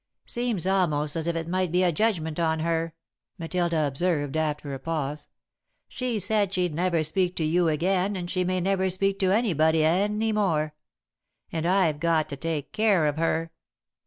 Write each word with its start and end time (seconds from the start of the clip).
"Seems 0.25 0.65
almost 0.65 1.15
as 1.15 1.27
if 1.27 1.35
it 1.35 1.47
might 1.47 1.71
be 1.71 1.83
a 1.83 1.91
judgment 1.91 2.39
on 2.39 2.61
her," 2.61 2.95
Matilda 3.37 3.85
observed, 3.85 4.35
after 4.35 4.73
a 4.73 4.79
pause. 4.79 5.27
"She 5.87 6.17
said 6.17 6.51
she'd 6.55 6.73
never 6.73 7.03
speak 7.03 7.35
to 7.35 7.43
you 7.43 7.67
again 7.67 8.15
and 8.15 8.27
she 8.27 8.43
may 8.43 8.61
never 8.61 8.89
speak 8.89 9.19
to 9.19 9.31
anybody 9.31 9.85
any 9.85 10.31
more. 10.31 10.73
And 11.51 11.67
I've 11.67 11.99
got 11.99 12.29
to 12.29 12.35
take 12.35 12.71
care 12.71 13.05
of 13.05 13.17
her. 13.17 13.51